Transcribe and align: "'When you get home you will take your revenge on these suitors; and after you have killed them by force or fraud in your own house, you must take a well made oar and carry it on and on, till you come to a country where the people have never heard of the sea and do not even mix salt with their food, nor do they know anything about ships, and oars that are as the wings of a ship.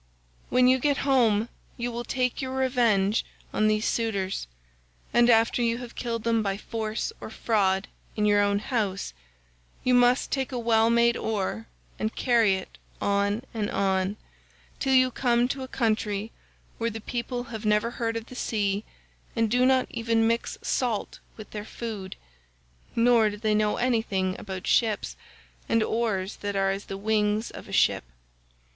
"'When 0.49 0.67
you 0.67 0.79
get 0.79 1.05
home 1.05 1.47
you 1.77 1.91
will 1.91 2.03
take 2.03 2.41
your 2.41 2.53
revenge 2.55 3.23
on 3.53 3.67
these 3.67 3.85
suitors; 3.85 4.47
and 5.13 5.29
after 5.29 5.61
you 5.61 5.77
have 5.77 5.93
killed 5.93 6.23
them 6.23 6.41
by 6.41 6.57
force 6.57 7.13
or 7.21 7.29
fraud 7.29 7.87
in 8.15 8.25
your 8.25 8.41
own 8.41 8.57
house, 8.57 9.13
you 9.83 9.93
must 9.93 10.31
take 10.31 10.51
a 10.51 10.57
well 10.57 10.89
made 10.89 11.15
oar 11.15 11.67
and 11.99 12.15
carry 12.15 12.55
it 12.55 12.79
on 12.99 13.43
and 13.53 13.69
on, 13.69 14.17
till 14.79 14.95
you 14.95 15.11
come 15.11 15.47
to 15.49 15.61
a 15.61 15.67
country 15.67 16.31
where 16.79 16.89
the 16.89 16.99
people 16.99 17.43
have 17.53 17.63
never 17.63 17.91
heard 17.91 18.17
of 18.17 18.25
the 18.25 18.33
sea 18.35 18.83
and 19.35 19.51
do 19.51 19.67
not 19.67 19.85
even 19.91 20.25
mix 20.25 20.57
salt 20.63 21.19
with 21.37 21.51
their 21.51 21.63
food, 21.63 22.15
nor 22.95 23.29
do 23.29 23.37
they 23.37 23.53
know 23.53 23.77
anything 23.77 24.35
about 24.39 24.65
ships, 24.65 25.15
and 25.69 25.83
oars 25.83 26.37
that 26.37 26.55
are 26.55 26.71
as 26.71 26.85
the 26.85 26.97
wings 26.97 27.51
of 27.51 27.67
a 27.67 27.71
ship. 27.71 28.03